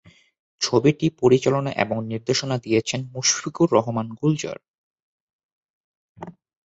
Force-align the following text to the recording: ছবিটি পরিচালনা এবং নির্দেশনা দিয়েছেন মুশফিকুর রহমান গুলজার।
ছবিটি 0.61 1.07
পরিচালনা 1.21 1.71
এবং 1.83 1.97
নির্দেশনা 2.05 2.55
দিয়েছেন 2.57 2.99
মুশফিকুর 3.13 3.67
রহমান 3.71 4.07
গুলজার। 4.19 4.57